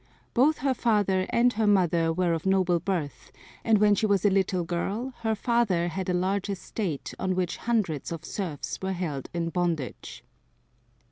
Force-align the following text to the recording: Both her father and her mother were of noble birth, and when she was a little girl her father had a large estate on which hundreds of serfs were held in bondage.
Both 0.33 0.57
her 0.65 0.73
father 0.73 1.27
and 1.29 1.53
her 1.53 1.67
mother 1.67 2.11
were 2.11 2.33
of 2.33 2.47
noble 2.47 2.79
birth, 2.79 3.31
and 3.63 3.77
when 3.77 3.93
she 3.93 4.07
was 4.07 4.25
a 4.25 4.31
little 4.31 4.63
girl 4.63 5.13
her 5.19 5.35
father 5.35 5.89
had 5.89 6.09
a 6.09 6.13
large 6.15 6.49
estate 6.49 7.13
on 7.19 7.35
which 7.35 7.57
hundreds 7.57 8.11
of 8.11 8.25
serfs 8.25 8.79
were 8.81 8.93
held 8.93 9.29
in 9.31 9.49
bondage. 9.49 10.23